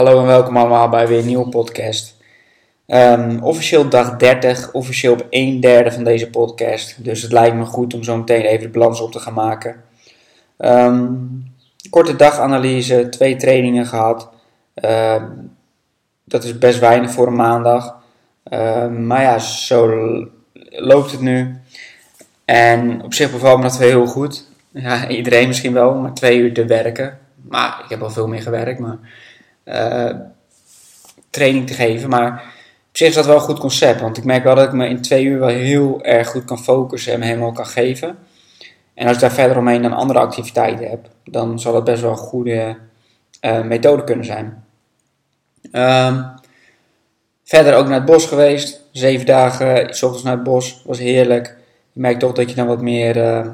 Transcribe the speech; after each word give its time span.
Hallo 0.00 0.20
en 0.20 0.26
welkom 0.26 0.56
allemaal 0.56 0.88
bij 0.88 1.08
weer 1.08 1.18
een 1.18 1.26
nieuwe 1.26 1.48
podcast. 1.48 2.16
Ehm, 2.86 3.38
officieel 3.42 3.88
dag 3.88 4.16
30, 4.16 4.72
officieel 4.72 5.12
op 5.12 5.26
1 5.30 5.60
derde 5.60 5.92
van 5.92 6.04
deze 6.04 6.30
podcast. 6.30 7.04
Dus 7.04 7.22
het 7.22 7.32
lijkt 7.32 7.56
me 7.56 7.64
goed 7.64 7.94
om 7.94 8.02
zo 8.02 8.16
meteen 8.16 8.42
even 8.42 8.72
de 8.72 8.78
balans 8.78 9.00
op 9.00 9.12
te 9.12 9.18
gaan 9.18 9.34
maken. 9.34 9.84
Ehm, 10.56 11.12
korte 11.90 12.16
daganalyse, 12.16 13.08
twee 13.08 13.36
trainingen 13.36 13.86
gehad. 13.86 14.28
Ehm, 14.74 15.24
dat 16.24 16.44
is 16.44 16.58
best 16.58 16.78
weinig 16.78 17.10
voor 17.10 17.26
een 17.26 17.36
maandag. 17.36 17.98
maar 18.90 19.22
ja, 19.22 19.38
zo 19.38 19.88
loopt 20.70 21.10
het 21.10 21.20
nu. 21.20 21.60
En 22.44 23.02
op 23.02 23.14
zich 23.14 23.30
bevalt 23.30 23.56
me 23.56 23.62
dat 23.62 23.78
heel 23.78 24.06
goed. 24.06 24.48
Ja, 24.70 25.08
iedereen 25.08 25.46
misschien 25.46 25.72
wel, 25.72 25.94
maar 25.94 26.14
twee 26.14 26.38
uur 26.38 26.54
te 26.54 26.64
werken. 26.64 27.18
Maar 27.48 27.80
ik 27.84 27.90
heb 27.90 28.02
al 28.02 28.10
veel 28.10 28.28
meer 28.28 28.42
gewerkt, 28.42 28.78
maar... 28.78 28.98
Uh, 29.70 30.10
training 31.30 31.66
te 31.66 31.74
geven. 31.74 32.08
Maar 32.08 32.32
op 32.88 32.96
zich 32.96 33.08
is 33.08 33.14
dat 33.14 33.26
wel 33.26 33.34
een 33.34 33.40
goed 33.40 33.58
concept. 33.58 34.00
Want 34.00 34.16
ik 34.16 34.24
merk 34.24 34.44
wel 34.44 34.54
dat 34.54 34.66
ik 34.66 34.72
me 34.72 34.88
in 34.88 35.02
twee 35.02 35.24
uur 35.24 35.38
wel 35.38 35.48
heel 35.48 36.02
erg 36.02 36.28
goed 36.28 36.44
kan 36.44 36.58
focussen 36.58 37.12
en 37.12 37.18
me 37.18 37.24
helemaal 37.24 37.52
kan 37.52 37.66
geven. 37.66 38.18
En 38.94 39.06
als 39.06 39.14
ik 39.14 39.20
daar 39.22 39.32
verder 39.32 39.58
omheen 39.58 39.82
dan 39.82 39.92
andere 39.92 40.18
activiteiten 40.18 40.88
heb, 40.88 41.08
dan 41.24 41.60
zal 41.60 41.72
dat 41.72 41.84
best 41.84 42.02
wel 42.02 42.10
een 42.10 42.16
goede 42.16 42.76
uh, 43.40 43.62
methode 43.62 44.04
kunnen 44.04 44.24
zijn. 44.24 44.64
Um, 45.72 46.34
verder 47.44 47.74
ook 47.74 47.86
naar 47.86 47.94
het 47.94 48.04
bos 48.04 48.26
geweest. 48.26 48.80
Zeven 48.92 49.26
dagen, 49.26 49.94
s 49.94 50.02
ochtends 50.02 50.24
naar 50.24 50.34
het 50.34 50.42
bos. 50.42 50.82
Was 50.84 50.98
heerlijk. 50.98 51.56
Je 51.92 52.00
merkt 52.00 52.20
toch 52.20 52.32
dat 52.32 52.50
je 52.50 52.56
dan 52.56 52.66
wat 52.66 52.80
meer 52.80 53.16
uh, 53.16 53.46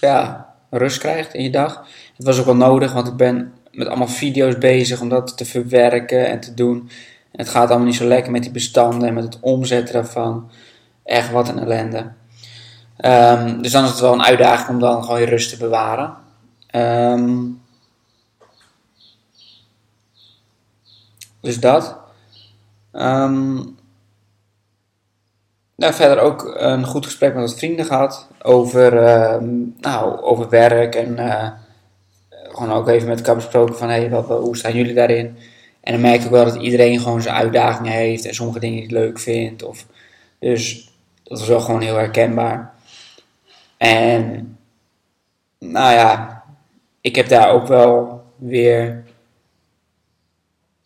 ja, 0.00 0.48
rust 0.70 0.98
krijgt 0.98 1.34
in 1.34 1.42
je 1.42 1.50
dag. 1.50 1.86
Het 2.16 2.26
was 2.26 2.38
ook 2.38 2.44
wel 2.44 2.56
nodig, 2.56 2.92
want 2.92 3.08
ik 3.08 3.16
ben 3.16 3.52
met 3.72 3.86
allemaal 3.86 4.08
video's 4.08 4.58
bezig 4.58 5.00
om 5.00 5.08
dat 5.08 5.36
te 5.36 5.44
verwerken 5.44 6.26
en 6.26 6.40
te 6.40 6.54
doen. 6.54 6.90
En 7.32 7.38
het 7.38 7.48
gaat 7.48 7.68
allemaal 7.68 7.86
niet 7.86 7.96
zo 7.96 8.06
lekker 8.06 8.32
met 8.32 8.42
die 8.42 8.50
bestanden 8.50 9.08
en 9.08 9.14
met 9.14 9.24
het 9.24 9.38
omzetten 9.40 9.94
daarvan. 9.94 10.50
Echt 11.04 11.30
wat 11.30 11.48
een 11.48 11.58
ellende. 11.58 12.12
Um, 13.04 13.62
dus 13.62 13.72
dan 13.72 13.84
is 13.84 13.90
het 13.90 14.00
wel 14.00 14.12
een 14.12 14.24
uitdaging 14.24 14.68
om 14.68 14.78
dan 14.78 15.04
gewoon 15.04 15.20
je 15.20 15.26
rust 15.26 15.50
te 15.50 15.56
bewaren. 15.56 16.16
Um, 16.74 17.62
dus 21.40 21.60
dat. 21.60 21.98
Um, 22.92 23.78
verder 25.78 26.20
ook 26.20 26.54
een 26.58 26.86
goed 26.86 27.04
gesprek 27.04 27.34
met 27.34 27.42
wat 27.42 27.58
vrienden 27.58 27.84
gehad 27.84 28.28
over, 28.42 28.92
nou, 29.80 30.20
over 30.20 30.48
werk 30.48 30.94
en 30.94 31.16
uh, 31.18 31.48
gewoon 32.60 32.76
ook 32.76 32.88
even 32.88 33.08
met 33.08 33.18
elkaar 33.18 33.34
besproken 33.34 33.76
van 33.76 33.88
hey, 33.88 34.08
hoe 34.26 34.56
staan 34.56 34.74
jullie 34.74 34.94
daarin? 34.94 35.36
En 35.80 35.92
dan 35.92 36.00
merk 36.00 36.22
ik 36.22 36.30
wel 36.30 36.44
dat 36.44 36.62
iedereen 36.62 37.00
gewoon 37.00 37.22
zijn 37.22 37.34
uitdagingen 37.34 37.92
heeft 37.92 38.24
en 38.24 38.34
sommige 38.34 38.60
dingen 38.60 38.80
niet 38.80 38.90
leuk 38.90 39.18
vindt. 39.18 39.62
Of, 39.62 39.86
dus 40.38 40.90
dat 41.22 41.38
was 41.38 41.48
wel 41.48 41.60
gewoon 41.60 41.80
heel 41.80 41.96
herkenbaar. 41.96 42.74
En 43.76 44.58
nou 45.58 45.92
ja, 45.94 46.42
ik 47.00 47.16
heb 47.16 47.28
daar 47.28 47.50
ook 47.50 47.66
wel 47.66 48.24
weer 48.36 49.04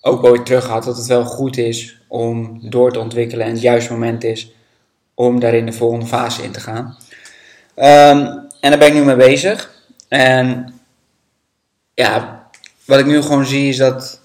ook 0.01 0.25
ooit 0.25 0.47
terug 0.47 0.65
gehad 0.65 0.85
dat 0.85 0.97
het 0.97 1.07
wel 1.07 1.25
goed 1.25 1.57
is 1.57 1.99
om 2.09 2.59
door 2.71 2.93
te 2.93 2.99
ontwikkelen 2.99 3.47
en 3.47 3.53
het 3.53 3.61
juiste 3.61 3.93
moment 3.93 4.25
is 4.25 4.53
om 5.15 5.41
daar 5.41 5.55
in 5.55 5.67
de 5.67 5.73
volgende 5.73 6.07
fase 6.07 6.43
in 6.43 6.53
te 6.53 6.61
gaan. 6.61 6.97
Um, 7.77 8.49
en 8.61 8.71
daar 8.71 8.79
ben 8.79 8.89
ik 8.89 8.95
nu 8.95 9.05
mee 9.05 9.17
bezig. 9.17 9.83
En 10.09 10.75
ja, 11.95 12.47
wat 12.85 12.99
ik 12.99 13.07
nu 13.07 13.23
gewoon 13.23 13.47
zie 13.47 13.69
is 13.69 13.77
dat 13.77 14.21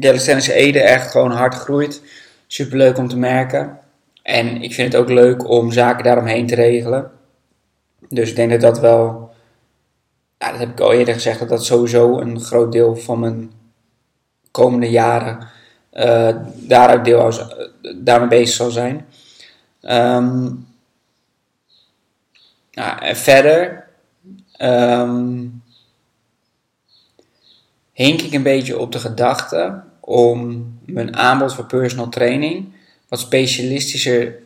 Calisthenics 0.00 0.46
Ede 0.46 0.80
echt 0.80 1.10
gewoon 1.10 1.30
hard 1.30 1.54
groeit. 1.54 2.02
Super 2.46 2.78
leuk 2.78 2.98
om 2.98 3.08
te 3.08 3.16
merken. 3.16 3.78
En 4.22 4.62
ik 4.62 4.74
vind 4.74 4.92
het 4.92 5.02
ook 5.02 5.08
leuk 5.08 5.48
om 5.48 5.72
zaken 5.72 6.04
daaromheen 6.04 6.46
te 6.46 6.54
regelen. 6.54 7.10
Dus 8.08 8.30
ik 8.30 8.36
denk 8.36 8.50
dat 8.50 8.60
dat 8.60 8.78
wel, 8.80 9.30
ja, 10.38 10.50
dat 10.50 10.60
heb 10.60 10.70
ik 10.70 10.80
al 10.80 10.92
eerder 10.92 11.14
gezegd, 11.14 11.38
dat 11.38 11.48
dat 11.48 11.64
sowieso 11.64 12.18
een 12.18 12.40
groot 12.40 12.72
deel 12.72 12.96
van 12.96 13.20
mijn 13.20 13.52
komende 14.50 14.90
jaren 14.90 15.48
uh, 15.92 16.36
daaruit 16.54 17.04
deel, 17.04 17.32
uh, 17.32 17.46
daarmee 17.96 18.28
bezig 18.28 18.54
zal 18.54 18.70
zijn. 18.70 19.06
Um, 19.82 20.66
nou, 22.72 23.00
en 23.00 23.16
verder, 23.16 23.88
um, 24.62 25.62
hink 27.98 28.20
ik 28.20 28.32
een 28.32 28.42
beetje 28.42 28.78
op 28.78 28.92
de 28.92 28.98
gedachte 28.98 29.82
om 30.00 30.72
mijn 30.86 31.16
aanbod 31.16 31.54
voor 31.54 31.66
personal 31.66 32.08
training 32.08 32.72
wat 33.08 33.18
specialistischer 33.18 34.38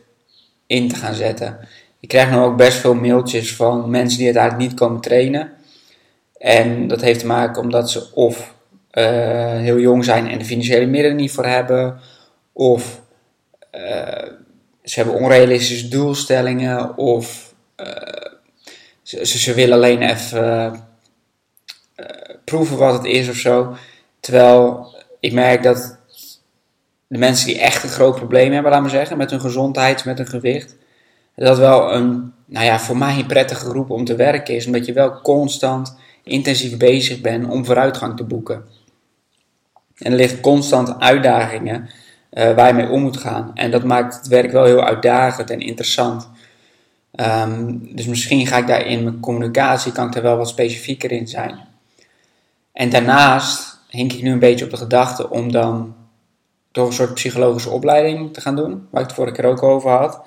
in 0.67 0.87
te 0.87 0.95
gaan 0.95 1.13
zetten. 1.13 1.59
Ik 1.99 2.07
krijg 2.07 2.29
nu 2.29 2.37
ook 2.37 2.57
best 2.57 2.77
veel 2.77 2.93
mailtjes 2.93 3.55
van 3.55 3.89
mensen 3.89 4.17
die 4.17 4.27
uiteindelijk 4.27 4.69
niet 4.69 4.79
komen 4.79 5.01
trainen. 5.01 5.51
En 6.37 6.87
dat 6.87 7.01
heeft 7.01 7.19
te 7.19 7.25
maken 7.25 7.61
omdat 7.61 7.91
ze 7.91 8.13
of 8.13 8.53
uh, 8.91 9.57
heel 9.57 9.79
jong 9.79 10.03
zijn 10.03 10.29
en 10.29 10.39
de 10.39 10.45
financiële 10.45 10.85
middelen 10.85 11.17
niet 11.17 11.31
voor 11.31 11.45
hebben, 11.45 11.99
of 12.51 13.01
uh, 13.75 14.29
ze 14.83 14.99
hebben 14.99 15.15
onrealistische 15.15 15.87
doelstellingen, 15.87 16.97
of 16.97 17.53
uh, 17.77 17.87
ze, 19.01 19.25
ze, 19.25 19.53
willen 19.53 19.75
alleen 19.75 20.01
even 20.01 20.83
proeven 22.43 22.77
wat 22.77 22.93
het 22.93 23.05
is 23.05 23.29
of 23.29 23.35
zo. 23.35 23.75
Terwijl 24.19 24.95
ik 25.19 25.33
merk 25.33 25.63
dat 25.63 25.97
de 27.07 27.17
mensen 27.17 27.47
die 27.47 27.59
echt 27.59 27.83
een 27.83 27.89
groot 27.89 28.15
probleem 28.15 28.51
hebben, 28.51 28.71
laat 28.71 28.81
maar 28.81 28.89
zeggen, 28.89 29.17
met 29.17 29.29
hun 29.29 29.41
gezondheid, 29.41 30.05
met 30.05 30.17
hun 30.17 30.27
gewicht, 30.27 30.75
dat 31.35 31.57
wel 31.57 31.93
een, 31.93 32.33
nou 32.45 32.65
ja, 32.65 32.79
voor 32.79 32.97
mij 32.97 33.17
een 33.17 33.25
prettige 33.25 33.65
groep 33.65 33.89
om 33.89 34.05
te 34.05 34.15
werken 34.15 34.55
is, 34.55 34.65
omdat 34.65 34.85
je 34.85 34.93
wel 34.93 35.21
constant 35.21 35.95
intensief 36.23 36.77
bezig 36.77 37.21
bent 37.21 37.49
om 37.49 37.65
vooruitgang 37.65 38.17
te 38.17 38.23
boeken. 38.23 38.65
En 39.97 40.11
er 40.11 40.17
liggen 40.17 40.39
constant 40.39 40.99
uitdagingen 40.99 41.89
uh, 42.31 42.53
waar 42.55 42.67
je 42.67 42.73
mee 42.73 42.89
om 42.89 43.01
moet 43.01 43.17
gaan. 43.17 43.51
En 43.53 43.71
dat 43.71 43.83
maakt 43.83 44.15
het 44.15 44.27
werk 44.27 44.51
wel 44.51 44.65
heel 44.65 44.83
uitdagend 44.83 45.49
en 45.49 45.59
interessant. 45.59 46.29
Um, 47.15 47.95
dus 47.95 48.05
misschien 48.05 48.47
ga 48.47 48.57
ik 48.57 48.67
daar 48.67 48.85
in 48.85 49.03
mijn 49.03 49.19
communicatie, 49.19 49.91
kan 49.91 50.15
ik 50.15 50.21
wel 50.21 50.37
wat 50.37 50.47
specifieker 50.47 51.11
in 51.11 51.27
zijn. 51.27 51.59
En 52.73 52.89
daarnaast 52.89 53.79
hink 53.87 54.13
ik 54.13 54.21
nu 54.21 54.31
een 54.31 54.39
beetje 54.39 54.65
op 54.65 54.71
de 54.71 54.77
gedachte 54.77 55.29
om 55.29 55.51
dan 55.51 55.95
toch 56.71 56.87
een 56.87 56.93
soort 56.93 57.13
psychologische 57.13 57.69
opleiding 57.69 58.33
te 58.33 58.41
gaan 58.41 58.55
doen, 58.55 58.87
waar 58.89 59.01
ik 59.01 59.07
het 59.07 59.15
vorige 59.15 59.35
keer 59.35 59.45
ook 59.45 59.63
over 59.63 59.91
had. 59.91 60.21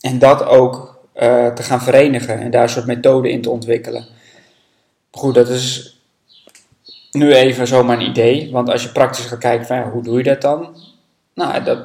En 0.00 0.18
dat 0.18 0.44
ook 0.44 1.00
uh, 1.14 1.46
te 1.46 1.62
gaan 1.62 1.82
verenigen 1.82 2.38
en 2.40 2.50
daar 2.50 2.62
een 2.62 2.68
soort 2.68 2.86
methode 2.86 3.30
in 3.30 3.42
te 3.42 3.50
ontwikkelen. 3.50 4.06
Goed, 5.10 5.34
dat 5.34 5.48
is 5.48 5.96
nu 7.10 7.34
even 7.34 7.66
zomaar 7.66 7.96
een 7.96 8.08
idee, 8.08 8.52
want 8.52 8.70
als 8.70 8.82
je 8.82 8.92
praktisch 8.92 9.24
gaat 9.24 9.38
kijken 9.38 9.66
van 9.66 9.82
hoe 9.82 10.02
doe 10.02 10.16
je 10.16 10.22
dat 10.22 10.40
dan? 10.40 10.76
Nou, 11.34 11.64
dat, 11.64 11.78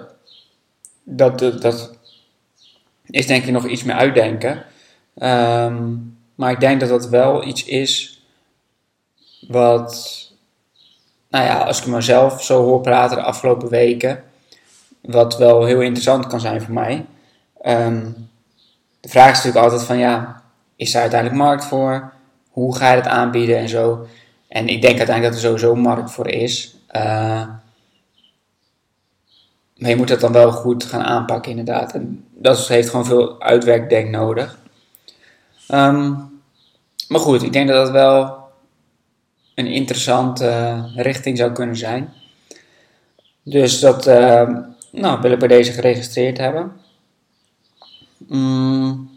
dat, 1.03 1.39
dat, 1.61 1.97
is 3.05 3.27
denk 3.27 3.43
ik 3.43 3.51
nog 3.51 3.67
iets 3.67 3.83
meer 3.83 3.95
uitdenken. 3.95 4.65
Um, 5.15 6.17
maar 6.35 6.51
ik 6.51 6.59
denk 6.59 6.79
dat 6.79 6.89
dat 6.89 7.09
wel 7.09 7.47
iets 7.47 7.65
is 7.65 8.12
wat, 9.47 10.21
nou 11.29 11.45
ja, 11.45 11.57
als 11.57 11.79
ik 11.79 11.87
mezelf 11.87 12.43
zo 12.43 12.63
hoor 12.63 12.81
praten 12.81 13.17
de 13.17 13.23
afgelopen 13.23 13.69
weken, 13.69 14.23
wat 15.01 15.37
wel 15.37 15.65
heel 15.65 15.81
interessant 15.81 16.27
kan 16.27 16.39
zijn 16.39 16.61
voor 16.61 16.73
mij. 16.73 17.05
Um, 17.65 18.29
de 18.99 19.09
vraag 19.09 19.29
is 19.29 19.35
natuurlijk 19.35 19.63
altijd 19.63 19.83
van, 19.83 19.97
ja, 19.97 20.43
is 20.75 20.91
daar 20.91 21.01
uiteindelijk 21.01 21.41
markt 21.41 21.65
voor? 21.65 22.13
Hoe 22.49 22.75
ga 22.75 22.89
je 22.89 22.95
het 22.95 23.07
aanbieden 23.07 23.57
en 23.57 23.69
zo? 23.69 24.07
En 24.47 24.67
ik 24.67 24.81
denk 24.81 24.97
uiteindelijk 24.97 25.35
dat 25.35 25.43
er 25.43 25.49
sowieso 25.49 25.75
markt 25.75 26.11
voor 26.11 26.27
is. 26.27 26.75
Uh, 26.91 27.01
maar 29.77 29.89
je 29.89 29.95
moet 29.95 30.07
dat 30.07 30.19
dan 30.19 30.31
wel 30.31 30.51
goed 30.51 30.83
gaan 30.83 31.03
aanpakken, 31.03 31.51
inderdaad. 31.51 31.93
En 31.93 32.25
dat 32.31 32.67
heeft 32.67 32.89
gewoon 32.89 33.05
veel 33.05 33.41
uitwerkdenk 33.41 34.09
nodig. 34.09 34.57
Um, 35.73 36.31
maar 37.07 37.19
goed, 37.19 37.43
ik 37.43 37.53
denk 37.53 37.67
dat 37.67 37.85
dat 37.85 37.91
wel 37.91 38.42
een 39.55 39.67
interessante 39.67 40.81
richting 40.95 41.37
zou 41.37 41.51
kunnen 41.51 41.75
zijn. 41.75 42.13
Dus 43.43 43.79
dat 43.79 44.07
uh, 44.07 44.57
nou, 44.91 45.21
wil 45.21 45.31
ik 45.31 45.39
bij 45.39 45.47
deze 45.47 45.71
geregistreerd 45.71 46.37
hebben. 46.37 46.71
Mm. 48.27 49.11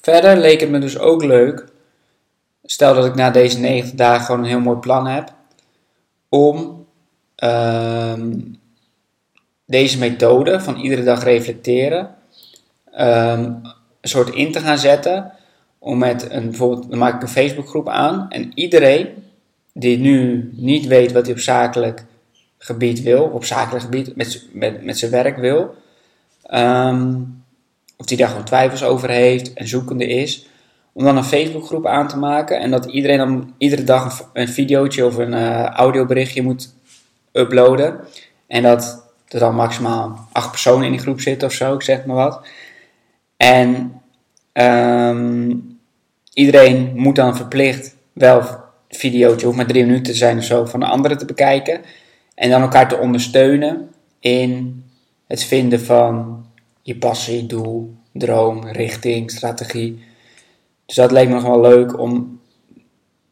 Verder 0.00 0.36
leek 0.36 0.60
het 0.60 0.70
me 0.70 0.78
dus 0.78 0.98
ook 0.98 1.24
leuk, 1.24 1.64
stel 2.64 2.94
dat 2.94 3.04
ik 3.04 3.14
na 3.14 3.30
deze 3.30 3.58
90 3.58 3.94
dagen 3.94 4.24
gewoon 4.24 4.40
een 4.40 4.48
heel 4.48 4.60
mooi 4.60 4.78
plan 4.78 5.06
heb, 5.06 5.32
om 6.28 6.86
uh, 7.44 8.14
deze 9.64 9.98
methode 9.98 10.60
van 10.60 10.76
iedere 10.76 11.02
dag 11.02 11.24
reflecteren 11.24 12.14
um, 12.98 13.60
een 14.00 14.08
soort 14.08 14.34
in 14.34 14.52
te 14.52 14.60
gaan 14.60 14.78
zetten. 14.78 15.32
Om 15.78 15.98
met 15.98 16.30
een, 16.30 16.44
bijvoorbeeld, 16.44 16.90
dan 16.90 16.98
maak 16.98 17.14
ik 17.14 17.22
een 17.22 17.28
Facebookgroep 17.28 17.88
aan 17.88 18.26
en 18.28 18.50
iedereen 18.54 19.08
die 19.72 19.98
nu 19.98 20.50
niet 20.52 20.86
weet 20.86 21.12
wat 21.12 21.24
hij 21.24 21.34
op 21.34 21.40
zakelijk 21.40 22.04
gebied 22.58 23.02
wil, 23.02 23.24
op 23.24 23.44
zakelijk 23.44 23.84
gebied 23.84 24.16
met, 24.16 24.46
met, 24.52 24.84
met 24.84 24.98
zijn 24.98 25.10
werk 25.10 25.36
wil, 25.36 25.74
um, 26.50 27.44
of 27.96 28.06
die 28.06 28.16
daar 28.16 28.28
gewoon 28.28 28.44
twijfels 28.44 28.84
over 28.84 29.08
heeft 29.10 29.52
en 29.52 29.68
zoekende 29.68 30.06
is, 30.06 30.46
om 30.92 31.04
dan 31.04 31.16
een 31.16 31.24
Facebookgroep 31.24 31.86
aan 31.86 32.08
te 32.08 32.18
maken 32.18 32.60
en 32.60 32.70
dat 32.70 32.84
iedereen 32.84 33.18
dan 33.18 33.54
iedere 33.58 33.84
dag 33.84 34.20
een, 34.20 34.42
een 34.42 34.48
videootje 34.48 35.06
of 35.06 35.16
een 35.16 35.32
uh, 35.32 35.64
audioberichtje 35.64 36.42
moet 36.42 36.74
uploaden. 37.32 38.00
En 38.46 38.62
dat 38.62 39.04
er 39.28 39.38
dan 39.38 39.54
maximaal 39.54 40.28
acht 40.32 40.50
personen 40.50 40.84
in 40.84 40.92
die 40.92 41.00
groep 41.00 41.20
zitten 41.20 41.48
of 41.48 41.54
zo, 41.54 41.74
ik 41.74 41.82
zeg 41.82 42.04
maar 42.04 42.16
wat. 42.16 42.46
En 43.36 43.95
um, 44.58 45.78
iedereen 46.32 46.92
moet 46.94 47.16
dan 47.16 47.36
verplicht 47.36 47.96
wel 48.12 48.38
een 48.38 48.56
videootje, 48.88 49.52
maar 49.52 49.66
drie 49.66 49.84
minuten 49.84 50.12
te 50.12 50.18
zijn 50.18 50.38
of 50.38 50.44
zo, 50.44 50.64
van 50.64 50.80
de 50.80 50.86
anderen 50.86 51.18
te 51.18 51.24
bekijken. 51.24 51.80
En 52.34 52.50
dan 52.50 52.62
elkaar 52.62 52.88
te 52.88 52.98
ondersteunen 52.98 53.90
in 54.20 54.84
het 55.26 55.44
vinden 55.44 55.80
van 55.80 56.44
je 56.82 56.96
passie, 56.96 57.46
doel, 57.46 57.94
droom, 58.12 58.66
richting, 58.66 59.30
strategie. 59.30 60.04
Dus 60.86 60.96
dat 60.96 61.10
leek 61.10 61.28
me 61.28 61.34
nog 61.34 61.42
wel 61.42 61.60
leuk 61.60 61.98
om 61.98 62.40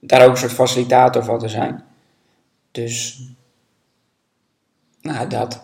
daar 0.00 0.24
ook 0.24 0.30
een 0.30 0.36
soort 0.36 0.52
facilitator 0.52 1.24
van 1.24 1.38
te 1.38 1.48
zijn. 1.48 1.84
Dus, 2.70 3.22
nou, 5.00 5.28
dat. 5.28 5.54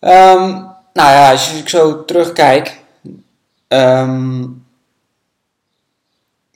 Um, 0.00 0.76
nou 0.92 1.12
ja, 1.12 1.30
als 1.30 1.54
ik 1.54 1.68
zo 1.68 2.04
terugkijk. 2.04 2.86
Um, 3.68 4.66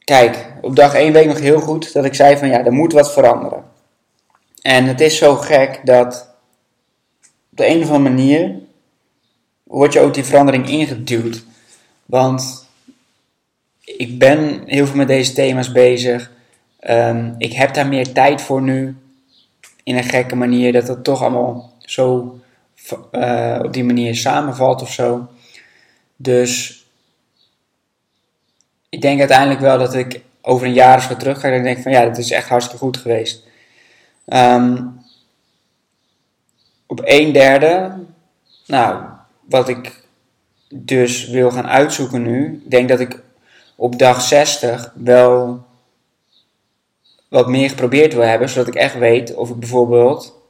kijk, 0.04 0.52
op 0.60 0.76
dag 0.76 0.94
1 0.94 1.12
weet 1.12 1.22
ik 1.22 1.28
nog 1.28 1.40
heel 1.40 1.60
goed 1.60 1.92
dat 1.92 2.04
ik 2.04 2.14
zei 2.14 2.36
van 2.36 2.48
ja, 2.48 2.64
er 2.64 2.72
moet 2.72 2.92
wat 2.92 3.12
veranderen. 3.12 3.64
En 4.62 4.84
het 4.84 5.00
is 5.00 5.16
zo 5.16 5.36
gek 5.36 5.80
dat 5.84 6.34
op 7.50 7.58
de 7.58 7.66
een 7.66 7.82
of 7.82 7.90
andere 7.90 8.14
manier 8.14 8.54
wordt 9.62 9.92
je 9.92 10.00
ook 10.00 10.14
die 10.14 10.24
verandering 10.24 10.68
ingeduwd. 10.68 11.44
Want 12.06 12.66
ik 13.84 14.18
ben 14.18 14.62
heel 14.66 14.86
veel 14.86 14.96
met 14.96 15.08
deze 15.08 15.32
thema's 15.32 15.72
bezig. 15.72 16.30
Um, 16.80 17.34
ik 17.38 17.52
heb 17.52 17.74
daar 17.74 17.88
meer 17.88 18.12
tijd 18.12 18.42
voor 18.42 18.62
nu. 18.62 18.96
In 19.82 19.96
een 19.96 20.04
gekke 20.04 20.36
manier 20.36 20.72
dat 20.72 20.88
het 20.88 21.04
toch 21.04 21.22
allemaal 21.22 21.72
zo 21.78 22.38
uh, 23.12 23.60
op 23.62 23.72
die 23.72 23.84
manier 23.84 24.14
samenvalt 24.14 24.82
of 24.82 24.92
zo. 24.92 25.28
Dus 26.16 26.81
ik 28.92 29.00
denk 29.00 29.18
uiteindelijk 29.18 29.60
wel 29.60 29.78
dat 29.78 29.94
ik 29.94 30.20
over 30.42 30.66
een 30.66 30.72
jaar 30.72 30.94
eens 30.94 31.08
weer 31.08 31.16
terug 31.16 31.40
ga 31.40 31.48
en 31.48 31.62
denk 31.62 31.82
van 31.82 31.92
ja, 31.92 32.04
dat 32.04 32.18
is 32.18 32.30
echt 32.30 32.48
hartstikke 32.48 32.84
goed 32.84 32.96
geweest. 32.96 33.46
Um, 34.26 35.00
op 36.86 37.00
een 37.04 37.32
derde, 37.32 37.92
nou, 38.66 39.04
wat 39.48 39.68
ik 39.68 40.04
dus 40.68 41.28
wil 41.28 41.50
gaan 41.50 41.66
uitzoeken 41.66 42.22
nu, 42.22 42.62
ik 42.64 42.70
denk 42.70 42.88
dat 42.88 43.00
ik 43.00 43.22
op 43.76 43.98
dag 43.98 44.20
60 44.22 44.92
wel 44.94 45.64
wat 47.28 47.48
meer 47.48 47.68
geprobeerd 47.68 48.14
wil 48.14 48.22
hebben, 48.22 48.48
zodat 48.48 48.68
ik 48.68 48.74
echt 48.74 48.98
weet 48.98 49.34
of 49.34 49.50
ik 49.50 49.58
bijvoorbeeld 49.58 50.40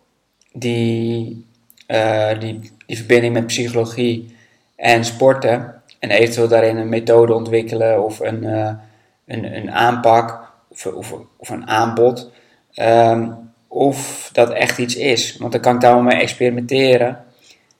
die, 0.53 1.47
uh, 1.89 2.39
die, 2.39 2.73
die 2.87 2.97
verbinding 2.97 3.33
met 3.33 3.47
psychologie 3.47 4.37
en 4.77 5.05
sporten 5.05 5.82
en 6.03 6.11
eventueel 6.11 6.49
daarin 6.49 6.77
een 6.77 6.89
methode 6.89 7.35
ontwikkelen 7.35 8.05
of 8.05 8.21
een, 8.21 8.43
uh, 8.43 8.71
een, 9.27 9.57
een 9.57 9.71
aanpak 9.71 10.53
of, 10.69 10.87
of, 10.87 11.15
of 11.37 11.49
een 11.49 11.69
aanbod, 11.69 12.31
um, 12.75 13.51
of 13.69 14.31
dat 14.33 14.51
echt 14.51 14.79
iets 14.79 14.97
is. 14.97 15.37
Want 15.37 15.53
dan 15.53 15.61
kan 15.61 15.75
ik 15.75 15.81
daar 15.81 15.95
wel 15.95 16.03
mee 16.03 16.21
experimenteren. 16.21 17.25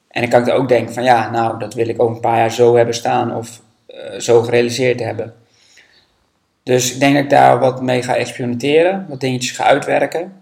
En 0.07 0.21
dan 0.21 0.29
kan 0.29 0.47
ik 0.47 0.53
ook 0.53 0.69
denken 0.69 0.93
van 0.93 1.03
ja, 1.03 1.29
nou, 1.29 1.59
dat 1.59 1.73
wil 1.73 1.87
ik 1.87 2.01
over 2.01 2.15
een 2.15 2.21
paar 2.21 2.37
jaar 2.37 2.51
zo 2.51 2.75
hebben 2.75 2.95
staan 2.95 3.35
of 3.35 3.61
uh, 3.87 4.19
zo 4.19 4.41
gerealiseerd 4.41 4.99
hebben. 4.99 5.33
Dus 6.63 6.93
ik 6.93 6.99
denk 6.99 7.13
dat 7.13 7.23
ik 7.23 7.29
daar 7.29 7.59
wat 7.59 7.81
mee 7.81 8.01
ga 8.01 8.15
experimenteren, 8.15 9.05
wat 9.09 9.19
dingetjes 9.19 9.51
ga 9.51 9.63
uitwerken. 9.63 10.41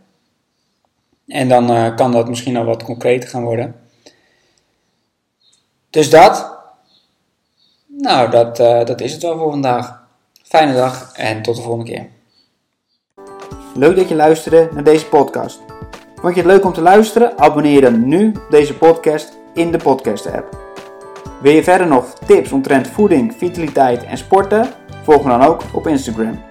En 1.27 1.49
dan 1.49 1.71
uh, 1.71 1.95
kan 1.95 2.11
dat 2.11 2.29
misschien 2.29 2.57
al 2.57 2.65
wat 2.65 2.83
concreter 2.83 3.29
gaan 3.29 3.43
worden. 3.43 3.75
Dus 5.89 6.09
dat. 6.09 6.59
Nou, 8.01 8.29
dat, 8.29 8.59
uh, 8.59 8.85
dat 8.85 9.01
is 9.01 9.13
het 9.13 9.21
wel 9.21 9.37
voor 9.37 9.51
vandaag. 9.51 10.07
Fijne 10.43 10.73
dag 10.73 11.11
en 11.13 11.41
tot 11.41 11.55
de 11.55 11.61
volgende 11.61 11.91
keer. 11.91 12.09
Leuk 13.75 13.95
dat 13.95 14.09
je 14.09 14.15
luisterde 14.15 14.69
naar 14.73 14.83
deze 14.83 15.07
podcast. 15.07 15.59
Vond 16.15 16.35
je 16.35 16.41
het 16.41 16.51
leuk 16.51 16.65
om 16.65 16.73
te 16.73 16.81
luisteren? 16.81 17.37
Abonneer 17.37 17.81
dan 17.81 18.07
nu 18.07 18.31
deze 18.49 18.77
podcast 18.77 19.37
in 19.53 19.71
de 19.71 19.77
podcast 19.77 20.31
app. 20.31 20.59
Wil 21.41 21.51
je 21.51 21.63
verder 21.63 21.87
nog 21.87 22.13
tips 22.25 22.51
omtrent 22.51 22.87
voeding, 22.87 23.33
vitaliteit 23.37 24.03
en 24.03 24.17
sporten? 24.17 24.67
Volg 25.03 25.23
me 25.23 25.29
dan 25.29 25.41
ook 25.41 25.61
op 25.73 25.87
Instagram. 25.87 26.50